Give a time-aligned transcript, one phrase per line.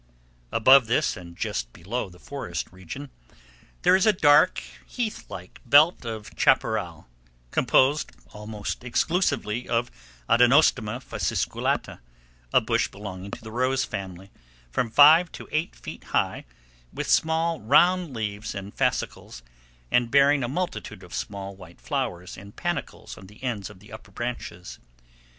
[0.51, 3.11] Above this, and just below the forest region,
[3.83, 7.07] there is a dark, heath like belt of chaparral,
[7.51, 9.91] composed almost exclusively of
[10.27, 11.99] Adenostoma fasciculata,
[12.51, 14.31] a bush belonging to the rose family,
[14.71, 16.45] from five to eight feet high,
[16.91, 19.43] with small, round leaves in fascicles,
[19.91, 23.93] and bearing a multitude of small white flowers in panicles on the ends of the
[23.93, 24.79] upper branches.